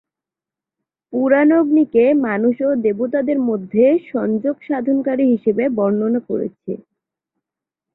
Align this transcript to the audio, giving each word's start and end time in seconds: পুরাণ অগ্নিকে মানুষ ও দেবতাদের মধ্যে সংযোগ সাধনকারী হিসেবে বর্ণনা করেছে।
পুরাণ 1.13 1.49
অগ্নিকে 1.59 2.03
মানুষ 2.25 2.55
ও 2.61 2.79
দেবতাদের 2.85 3.39
মধ্যে 3.49 3.83
সংযোগ 4.11 4.55
সাধনকারী 4.67 5.25
হিসেবে 5.33 5.63
বর্ণনা 5.77 6.19
করেছে। 6.29 6.71